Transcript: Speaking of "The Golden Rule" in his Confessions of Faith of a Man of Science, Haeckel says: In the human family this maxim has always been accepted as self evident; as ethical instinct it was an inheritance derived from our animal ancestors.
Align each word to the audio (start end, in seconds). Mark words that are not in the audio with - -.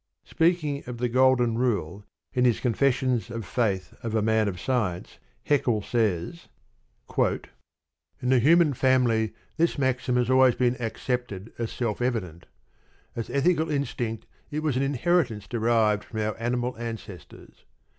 Speaking 0.23 0.81
of 0.87 0.97
"The 0.97 1.09
Golden 1.09 1.59
Rule" 1.59 2.03
in 2.33 2.43
his 2.43 2.59
Confessions 2.59 3.29
of 3.29 3.45
Faith 3.45 3.93
of 4.01 4.15
a 4.15 4.21
Man 4.23 4.47
of 4.47 4.59
Science, 4.59 5.19
Haeckel 5.43 5.83
says: 5.83 6.47
In 7.19 8.29
the 8.29 8.39
human 8.39 8.73
family 8.73 9.35
this 9.57 9.77
maxim 9.77 10.15
has 10.15 10.27
always 10.27 10.55
been 10.55 10.75
accepted 10.81 11.53
as 11.59 11.71
self 11.71 12.01
evident; 12.01 12.47
as 13.15 13.29
ethical 13.29 13.69
instinct 13.69 14.25
it 14.49 14.63
was 14.63 14.75
an 14.75 14.81
inheritance 14.81 15.45
derived 15.47 16.03
from 16.03 16.19
our 16.19 16.35
animal 16.39 16.75
ancestors. 16.79 17.63